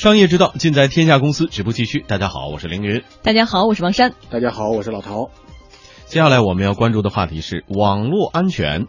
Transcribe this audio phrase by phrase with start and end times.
[0.00, 1.46] 商业之道，尽在天下公司。
[1.46, 2.00] 直播继续。
[2.00, 3.02] 大家好，我是凌云。
[3.22, 4.14] 大家好，我是王珊。
[4.30, 5.30] 大家好，我是老陶。
[6.06, 8.86] 接下来我们要关注的话题是网络安全。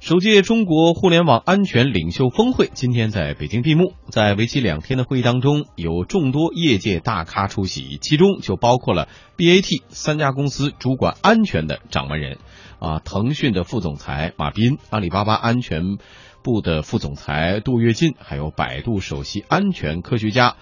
[0.00, 9.06] 首届中国互联网安全领袖峰会今天在北京闭幕，在为期两天的会议当中，有众多业界大咖出席，其中就包括了
[9.36, 12.38] BAT 三家公司主管安全的掌门人，
[12.80, 15.98] 啊，腾讯的副总裁马斌，阿里巴巴安全。
[16.42, 20.56] 部的副总裁杜跃进，还有百度首席安全科学家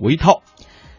[0.00, 0.42] 韦涛。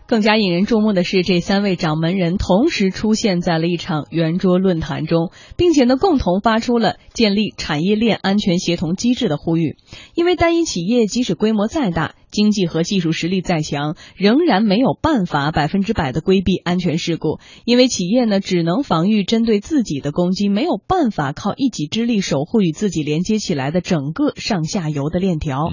[0.05, 9.75] 更加引人注目的是，这三位掌门人同时出现在了一场圆桌论坛中，并且呢，共同发出了建立产业链安全协同机制的呼吁。
[10.15, 17.39] 因为单一企业即使规模再大，经济和技术实力再强，仍然没有办法百分之百的规避安全事故。
[17.65, 25.69] 因为企业呢，只能防御针对自己的攻击，没有办法靠一己之力守护与自己连接起来的整个上下游的链条。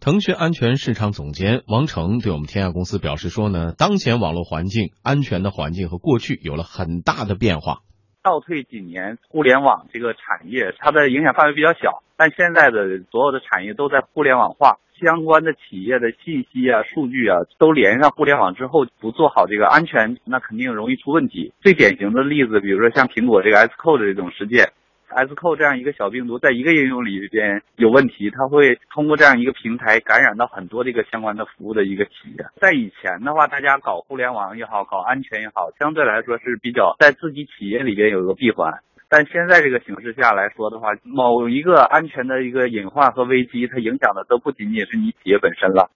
[0.00, 7.78] 腾讯安全市场总监王成对我们天下公司表示说呢，当前网络环境安全的环境和过去有了很大的变化。
[8.22, 21.52] 倒退几年，互联网这个产业它的影响范围比较小，但现在的所有的产业都在互联网化，相关的企业的信息啊、数据啊都连上互联网之后，不做好这个安全，那肯定容易出问题。
[21.60, 24.72] 最典型的例子，比如说像苹果这个 S Code 这种事件。
[25.10, 32.44] S Code 这样一个小病毒，在一个应用里边有问题，它会通过这样一个平台感染到很多这个相关的服务的一个企业。
[32.56, 38.80] 在以前的话，大家搞互联网也好，搞安全也好，相对来说是比较在自己企业里边有一个闭环。
[39.10, 45.90] 但现在这个形势下来说的话，某一个安全的一个隐患和危机，它影响的都不仅仅是你企业本身了。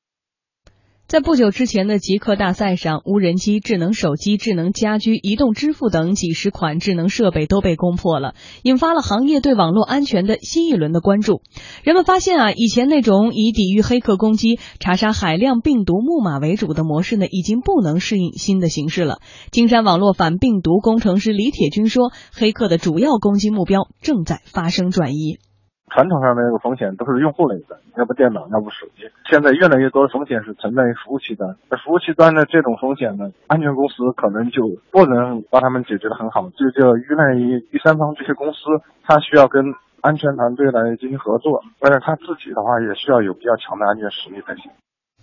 [1.13, 11.43] 在不久之前的极客大赛上，无人机、智能手机、智能家居、移动支付等几十款智能设备都被攻破了，引发了行业对网络安全的新一轮的关注。
[11.83, 19.19] 人们发现啊，以前那种以抵御黑客攻击、查杀海量病毒木马为主的模式呢，已经不能适应新的形势了。
[19.51, 25.36] 金山网络反病毒工程师李铁军说：“黑客的主要攻击目标正在发生转移。”
[25.92, 29.05] 传统上的那个风险都是用户类的，要不电脑，要不手机。
[29.29, 31.55] 现在越来越多的风险是存在于服务器端。
[31.69, 38.58] 那服务器端的这种风险呢，安全公司可能就不能帮他们解决的很好，这就依赖于第三方这些公司，
[39.05, 39.63] 它需要跟
[40.01, 44.73] 安全团队来进行合作，但是他自己的话也需要有比较强的安全实力才行。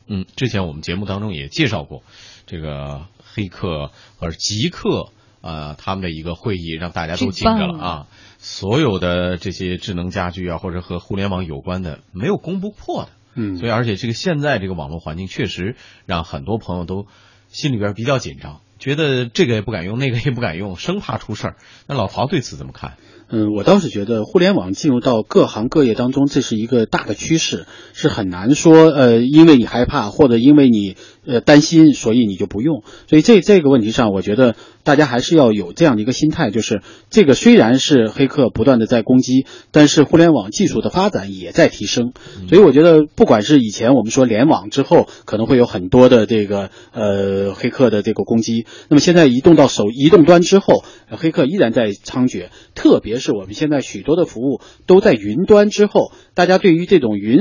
[0.08, 2.02] 嗯，之前我们节目当中也介绍过，
[2.46, 3.02] 这个
[3.34, 5.10] 黑客或者极客
[5.42, 8.08] 啊，他们的一个会议让大家都惊着了啊。
[8.42, 13.10] 所有的这些智能家居啊，或者和互联网有关的，没有攻不破的。
[13.36, 17.06] 嗯，所以而且这个现在这个网络环境确实让很多朋友都
[17.50, 21.58] 心里边比较紧张，觉得这个也不敢用，那个也不敢用，生怕出事儿。
[21.86, 22.98] 那老陶对此怎么看？
[23.30, 30.96] 嗯，我倒是觉得互联网进入到各行各业当中，这是一个大的趋势，是很难说呃，因为你害怕或者因为你
[31.26, 32.84] 呃担心，所以你就不用。
[33.08, 34.56] 所以这这个问题上，我觉得。
[34.82, 36.82] 大家还是要有这样的一个心态，就是
[37.12, 42.14] 这个虽然是黑客不断的在攻击，但是互联网技术的发展也在提升。
[42.48, 52.48] 所以我觉得，不管是以前我们说联网之后可能会有很多的这个呃黑客的这个攻击，那么现在移动到手移动端之后，黑客依然在猖獗。
[52.74, 57.40] 特别是我们现在许多的服务都在云端之后，大家对于这种云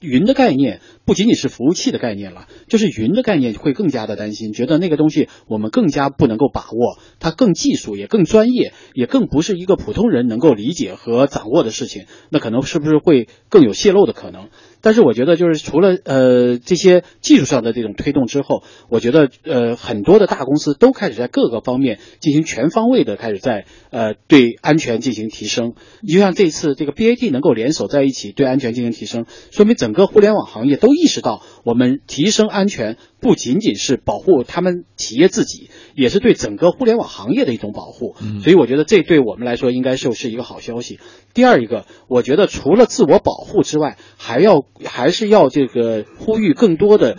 [0.00, 6.98] 云的概念不仅仅是服务器的概念了，就是云的概念会更加的担心，觉得那个东西我们更加不能够把握。
[7.20, 12.06] 它更技术，也更专业，也更不是一个普通人能够理解和掌握的事情。
[12.30, 14.48] 那可能是不是会更有泄露的可能？
[14.80, 25.74] 但是我觉得，就是除了呃这些技术上的这种推动之后，我觉得呃很多的大公司都开始在各个方面进行全方位的开始在呃对安全进行提升。
[26.02, 38.16] 你就像这次这个 BAT 能够联手在一起对安全进行提升，说明整个互联网行业都意识到，我们提升安全不仅仅是保护他们企业自己，也是对整个互联网行业的一种保护。
[38.42, 40.98] 所以我觉得这对我们来说应该就是一个好消息。
[41.34, 44.64] 第二一个，我觉得除了自我保护之外，还要。
[44.84, 47.18] 还是要这个呼吁更多的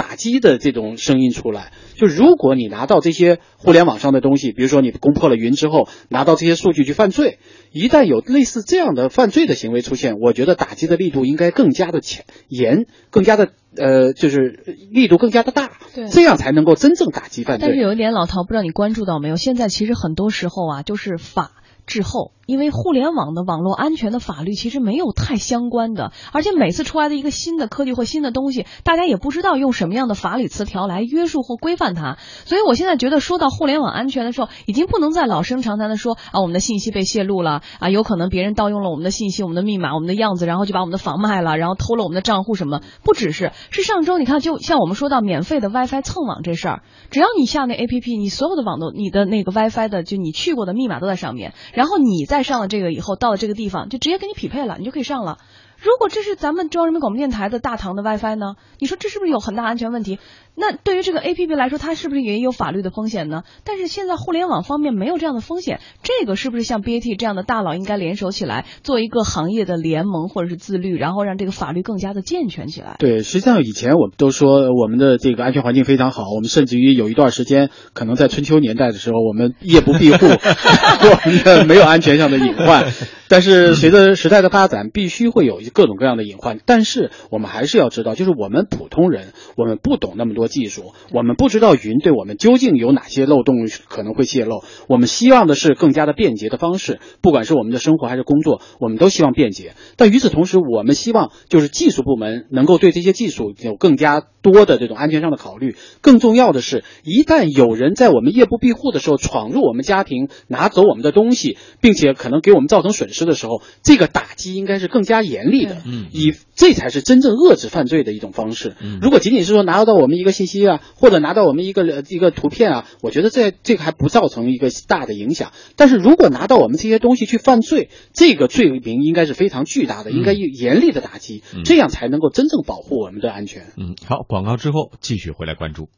[0.00, 1.72] 打击的这种声音出来。
[1.94, 7.38] 就如果你拿到这些互联网上的东西，比如说你攻破了云之后，拿到这些数据去犯罪，
[7.70, 17.68] 一旦有类似这样的犯罪的行为出现，我觉得打击的力度应该更加的强严，更加的呃，就是力度更加的大，对，这样才能够真正打击犯罪。
[17.68, 19.36] 但是有一点，老陶不知道你关注到没有？
[19.36, 21.52] 现在其实很多时候啊，就是法。
[21.86, 32.18] 滞后，因为互联网的网络安全的法律其实没有太相关的，而且每次出来的一个新的科技或新的东西，大家也不知道用什么样的法理词条来约束或规范它。
[32.44, 42.80] 所以我现在觉得，说到互联网安全的时候，已经不能再老生常谈的说啊，我们的信息被泄露了啊，有可能别人盗用了我们的信息、我们的密码、我们的样子，然后就把我们的房卖了，然后偷了我们的账户什么。
[43.04, 55.38] 不只是，是上周你看，就像我们说到免费的 WiFi 蹭网这事儿，只要你下那 APP，你所有的网络你的那个 WiFi 的就你去过的密码都在上面，然后你在上了这个以后，到了这个地方就直接给你匹配了，你就可以上了。
[55.82, 58.56] 如果这是咱们中央人民广播电台的大堂的 WiFi 呢？
[58.78, 60.18] 你说这是不是有很大安全问题？
[60.54, 63.44] 那对于这个 APP 来说，它是不是也有法律的风险呢？
[63.64, 72.96] 但是现在互联网方面没有这样的风险，这个是不是像 BAT 这样的大佬应该联手起来，做一个行业的联盟或者是自律，然后让这个法律更加的健全起来？
[72.98, 82.84] 对，实际上以前我们都说我们的这个安全环境非常好，我们甚至于有一段时间，可能在春秋年代的时候，我们夜不闭户， 我们的没有安全上的隐患。
[83.30, 86.58] 但是随着时代的发展，必须会有各种各样的隐患。
[86.66, 94.64] 但是我们还是要知道，就是我们普通人，我们不懂那么多技术，我们不知道云对我们究竟有哪些漏洞可能会泄露。
[94.88, 99.74] 我们希望的是更加的便捷的方式，不管是我们的生活还是工作，我们都希望便捷。
[99.96, 105.76] 但与此同时，我们希望就是技术部门能够对这些技术有更加多的这种安全上的考虑。
[106.00, 115.78] 更重要的是，一旦有人在我们夜不闭户的时候闯入我们家庭，拿走我们的东西，并且可能给我们造成损失的时候，这个打击应该是更加严厉的。
[115.86, 118.74] 嗯，以这才是真正遏制犯罪的一种方式。
[118.80, 125.52] 嗯如果仅仅是说拿到我们一个信息啊，或者拿到我们一个呃一个图片啊，我觉得这这个还不造成一个大的影响。
[125.76, 133.72] 但是如果拿到我们这些东西去犯罪，这个罪名应该是非常巨大的，应该严厉的打击，嗯这样才能够真正保护我们的安全。
[133.76, 135.88] 嗯，好，广告之后继续回来关注。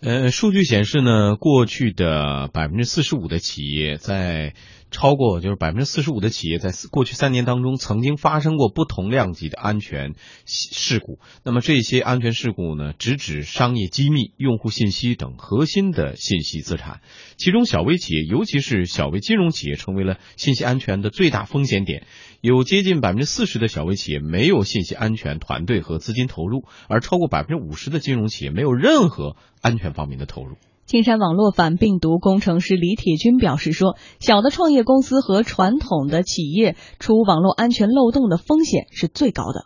[0.00, 4.52] 呃，数据显示呢，过去的百分之四十五的企业在
[4.94, 10.14] 超过就是百分之四十五的企业在过去三年当中曾经发生过不同量级的安全
[10.46, 11.18] 事故。
[11.42, 17.00] 那么这些安全事故呢，直指商业机密、用户信息等核心的信息资产。
[17.36, 22.06] 其中，小微企业，尤其是小微金融企业，成为了信息安全的最大风险点。
[22.40, 30.56] 有接近百分之四十的小微企业没有信息安全团队和资金投入，而超过百分之五十的金融企业没有任何安全方面的投入。
[30.86, 39.64] 金山网络反病毒工程师李铁军表示说，小的创业公司和传统的企业出网络安全漏洞的风险是最高的。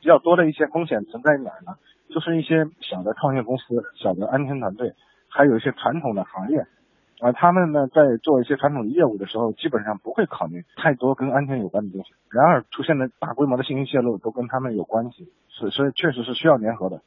[0.00, 1.78] 比较多的一些风险存在于哪儿呢？
[2.12, 3.62] 就是一些小的创业公司、
[4.02, 4.94] 小的安全团队，
[5.28, 6.66] 还有一些传统的行业，
[7.20, 12.10] 啊，他们呢在做一些传统的业务的时候，基本上不会考虑太多跟安全有关的东西。
[12.28, 17.02] 然而出现的大规模的信息泄露都跟他们有关系，是所以确实是需要联合的。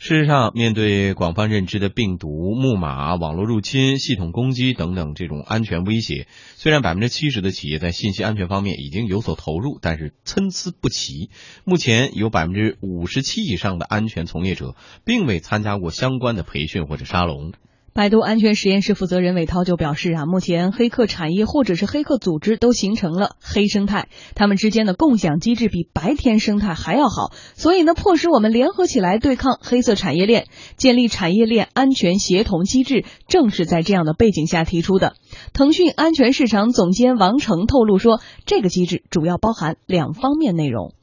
[0.00, 11.30] 事实上，面对广泛认知的病毒、木马、网络入侵、系统攻击等等这种安全威胁，虽然百分之七十的企业在信息安全方面已经有所投入，但是参差不齐。
[11.64, 17.52] 目前有百分之五十七以上的安全从业者并未参加过相关的培训或者沙龙。
[17.98, 24.06] 百度安全实验室负责人韦涛就表示啊，目前黑客产业或者是黑客组织都形成了黑生态，
[24.36, 30.46] 他们之间的共享机制比白天生态还要好，所以呢，迫使我们联合起来对抗黑色产业链，
[30.76, 35.14] 建立产业链安全协同机制，正是在这样的背景下提出的。
[35.52, 40.94] 腾讯安全市场总监王成透露说，这个机制主要包含两方面内容。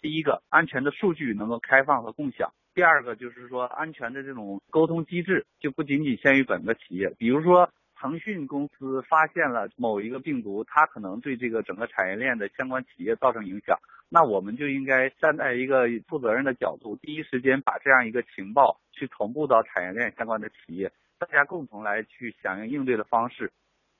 [0.00, 7.12] 第一个，安全的数据能够开放和共享；第二个就是说，安全的这种沟通机制就不仅仅限于本个企业。
[7.18, 13.76] 比如说，腾讯公司发现了某一个病毒，它可能对这个整个产业链的相关企业造成影响，
[14.08, 23.50] 那我们就应该站在一个负责任的角度，第一时间把这样一个情报去同步到产业链相关的企业，大家共同来去响应应对的方式。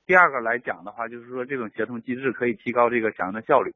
[0.07, 3.73] 第二个来讲的话，就是说这种协同机制可以提高这个响应的效率。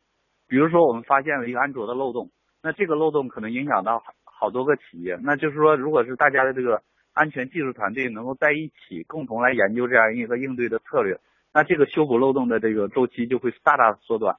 [0.47, 2.31] 比如说，我们发现了一个安卓的漏洞，
[2.61, 4.01] 那这个漏洞可能影响到
[4.43, 5.17] 好多个企业。
[5.23, 6.83] 那就是说，如果是大家的这个
[7.13, 11.21] 安全技术团队能够在一起共同来研究这样一个应对的策略，
[11.53, 14.35] 那这个修补漏洞的这个周期就会大大缩短。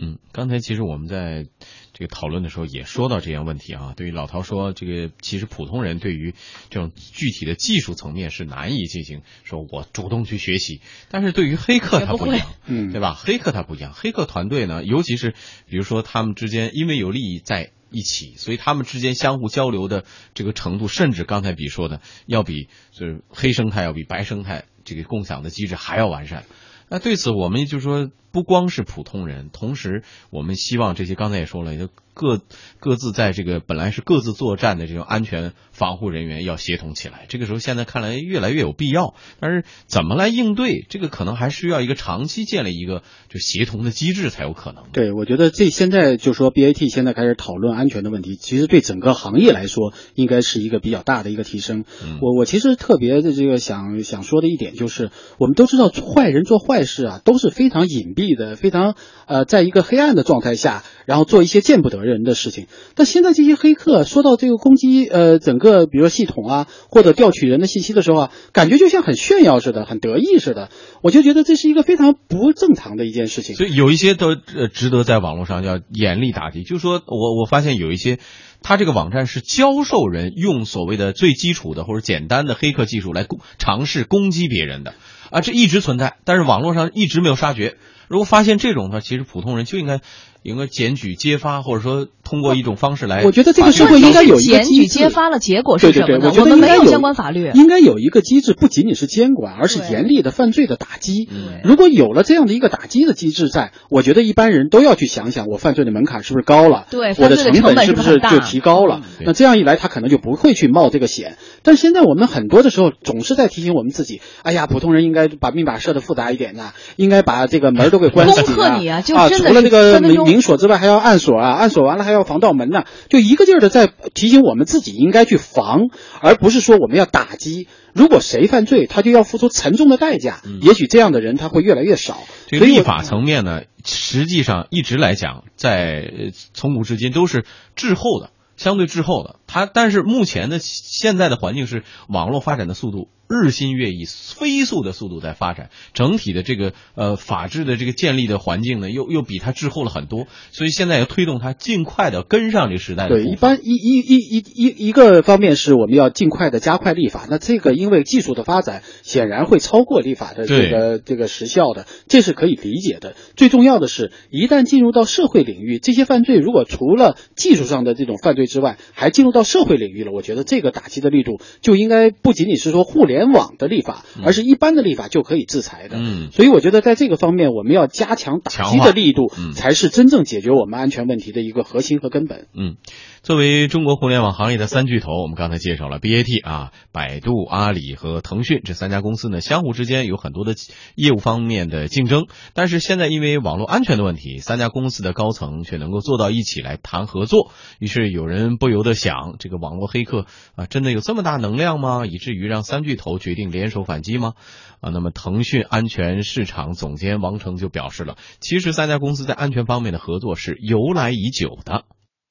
[0.00, 1.48] 嗯，刚才其实我们在
[1.92, 3.94] 这个讨论的时候也说到这样问题啊。
[3.96, 6.34] 对于老陶说，这个其实普通人对于
[6.70, 13.12] 这种具体的技术层面是难以进行说我主动去学习，但是对于黑客他不一样，嗯，对吧？
[13.14, 15.34] 黑客他不一样，黑客团队呢，尤其是
[15.66, 20.04] 比如说他们之间因为有利益在一起，所以他们之间相互交流的
[20.34, 26.44] 这个程度，甚至刚才比说的要比就是黑生态要比白生态这个共享的机制还要完善。
[26.90, 32.40] 那对此，我们就说，不光是普通人，同时我们希望这些刚才也说了，就各
[32.80, 37.26] 各自在这个本来是各自作战的这种安全防护人员要协同起来。
[37.28, 44.82] 这个时候现在看来越来越有必要，但是怎么来应对，这个可能还需要一个长期建立一个就协同的机制才有可能。
[44.92, 51.84] 对，我觉得这现在就说 BAT 现在开始讨论安全的问题，其实对整个行业来说应该是一个比较大的一个提升。
[52.02, 58.94] 嗯我我其实特别的这个想想说的一点就是，我们都知道坏人做坏事啊都是非常隐蔽的，非常
[59.26, 62.66] 呃在一个黑暗的状态下，然后做一些见不得人的事情。
[62.94, 70.70] 但现在这些黑客说到这个攻击呃整个比如说系统啊，或者调取人的信息的时候啊，感觉就像很炫耀似的，很得意似的。
[71.02, 73.56] 我就觉得这是一个非常不正常的一件事情。
[73.56, 76.62] 所以有一些都呃值得在网络上要严厉打击。
[76.62, 78.18] 就是说我我发现有一些，
[78.62, 84.94] 他这个网站是教授人用所谓的最基础的或者简单的黑客技术来攻尝试攻击别人的
[85.30, 87.76] 啊，这一直存在，但是网络上一直没有杀绝。
[88.08, 90.00] 如果发现这种呢，其实普通人就应该
[90.42, 93.22] 应该检举揭发，或者说通过一种方式来。
[93.24, 96.28] 我觉得这个社会应该有一个检举机制揭发了，结果是对对对，什么呢？
[96.28, 97.50] 我觉得们没应该有相关法律。
[97.54, 101.28] 应该有一个机制，不仅仅是监管，而是严厉的犯罪的打击。
[101.30, 106.86] 嗯如果有了这样的一个打击的机制在，我觉得一般人都要去想想，我犯罪的门槛是不是高了？
[106.90, 109.00] 对我的犯罪的成本是不是就提高了？
[109.02, 111.36] 嗯那这样一来，他可能就不会去冒这个险。
[111.62, 125.88] 但是现在我们很多的时候总是在提醒我们自己，哎呀，普通人应该把密码设的复杂一点呐、应该把这个门都给关死 攻克你啊就啊，真的是除了这个明锁之外，还要暗锁啊，暗锁完了还要防盗门呢、就一个劲儿的在提醒我们自己应该去防，
[126.20, 127.66] 而不是说我们要打击。
[127.94, 130.42] 如果谁犯罪，他就要付出沉重的代价。
[130.44, 132.18] 嗯也许这样的人他会越来越少。
[132.46, 139.36] 这个所以立法层面呢，实际上一直来讲，在呃从古至今都是滞后的，相对滞后的。
[139.48, 163.14] 它但是目前的现在的环境是网络发展的速度日新月异，飞速的速度在发展，整体的这个呃法治的这个建立的环境呢，又又比它滞后了很多，所以现在要推动它尽快的跟上这个时代的对，一般一一一一一一个方面是我们要尽快的加快立法，那这个因为技术的发展，显然会超过立法的这个这个时效的，这是可以理解的。
[163.36, 175.96] 最重要的是，一旦进入到社会领域，这些犯罪如果除了技术上的这种犯罪之外，还进入到社会领域了，我觉得这个打击的力度就应该不仅仅是说互联网的立法，而是一般的立法就可以制裁的。
[175.98, 182.46] 嗯所以我觉得在这个方面，我们要加强打击的力度嗯，才是真正解决我们安全问题的一个核心和根本。
[182.54, 182.76] 嗯，
[183.22, 190.54] 作为中国互联网行业的三巨头，我们刚才介绍了 BAT 啊，百度、阿里和腾讯这三家公司呢，相互之间有很多的
[190.94, 192.26] 业务方面的竞争。
[192.54, 197.50] 但是现在因为网络安全的问题，三家公司的高层却能够坐到一起来谈合作。
[197.78, 202.06] 于是有人不由得想，这个网络黑客啊，真的有这么大能量吗？
[202.06, 204.34] 以至于让三巨头决定联手反击吗？
[204.80, 211.84] 啊，那么腾讯安全市场总监王成就表示了，其实三家公司在安全方面的合作是由来已久的。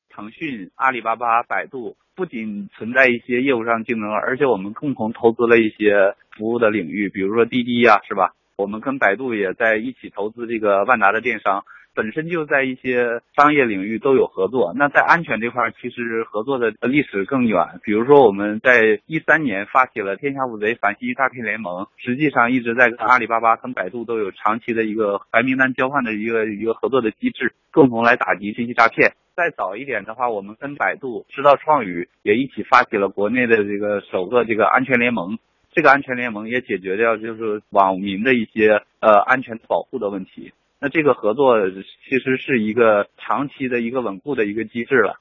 [0.10, 8.34] 腾讯、阿里巴巴、百度不仅存在一些业务上竞争，而且我们共同投资了一些服务的领域，比如说滴滴呀、是吧？
[8.58, 11.64] 我们跟百度也在一起投资这个万达的电商，
[11.98, 14.72] 本身就在一些商业领域都有合作。
[14.76, 17.80] 那在安全这块，其实合作的历史更远。
[17.82, 29.14] 比如说我们在一三年发起了天下无贼反信息诈骗联盟，实际上一直在跟阿里巴巴、跟百度都有长期的一个白名单交换的一个一个合作的机制，共同来打击信息诈骗。
[29.36, 35.40] 再早一点的话，我们跟百度、知道创宇也一起发起了国内的这个首个这个安全联盟。
[35.74, 40.52] 这个安全联盟也解决掉就是网民的一些呃安全保护的问题。
[40.80, 45.20] 那这个合作其实是一个长期的一个稳固的一个机制了。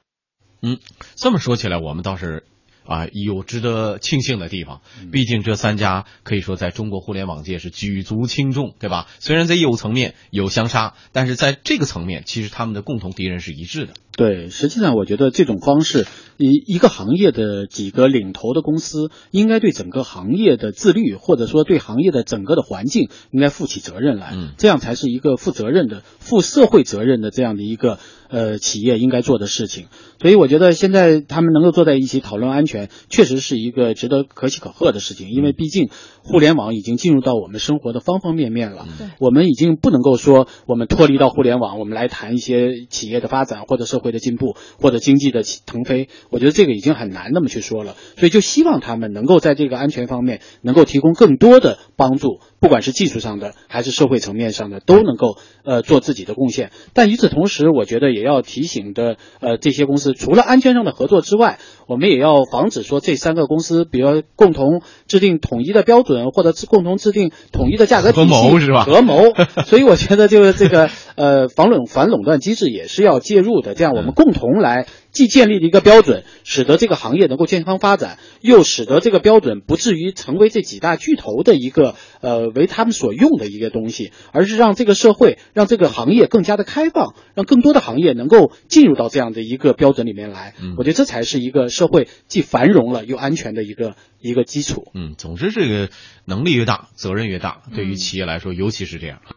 [0.62, 0.78] 嗯，
[1.14, 2.44] 这么说起来，我们倒是
[2.84, 4.80] 啊有值得庆幸的地方。
[5.12, 9.06] 毕竟这三家可以说在中国互联网界是举足轻重，对吧？
[9.18, 13.94] 虽然在业务层面有相杀，但是在这个层面，其实他们的共同敌人是一致的。
[14.16, 16.06] 对，实际上我觉得这种方式，
[16.38, 24.30] 一一个行业的几个领头的公司，应该对整个行业的自律，或者说对行业的整个的环境，应该负起责任来。
[24.32, 27.98] 嗯这样才是一个负责任的、负社会责任的这样的一个
[28.30, 29.84] 呃企业应该做的事情。
[30.18, 35.30] 所以我觉得现在他们能够坐在一起讨论安全，确实是一个值得可喜可贺的事情。
[35.30, 35.90] 因为毕竟
[36.22, 44.05] 互联网已经进入到我们生活的方方面面了，对我们已经不能够说我们脱离到互联网，我们来谈一些企业的发展或者社会。
[44.06, 47.96] 会的进步或者经济的腾飞，我觉得这个已经很难那么去说了。
[48.16, 56.70] 所以就希望他们能够在这个安全方面能够提供更多的帮助，不管是技术上的还是社会层面上的，都能够呃做自己的贡献。
[56.94, 61.58] 但与此同时，我觉得也要提醒的呃这些公司，除了安全上的合作之外，
[61.88, 68.84] 我们也要防止说这三个公司，比如共同制定统一的标准，或者共同制定统一的价格体系，合谋是吧？
[68.84, 69.22] 合谋。
[69.66, 90.54] 所以我觉得就是这个呃防垄反垄断机制也是要介入的，这样我们共同来既建立了一个标准，使得这个行业能够健康发展，又使得这个标准不至于成为这几大巨头的一个呃为他们所用的一个东西，而是让这个社会让这个行业更加的开放，让更多的行业能够进入到这样的一个标准里面来。
[90.76, 94.84] 我觉得这才是一个社会既繁荣了又安全的一个一个基础。
[94.94, 95.88] 嗯，总之这个
[96.26, 99.20] 能力越大，责任越大，对于企业来说尤其是这样。